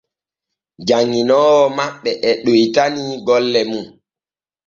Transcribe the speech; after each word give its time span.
Janŋinoowo 0.87 1.63
maɓɓe 1.77 2.11
e 2.29 2.31
ɗoytani 2.43 3.03
golle 3.27 3.61
mun. 3.69 3.85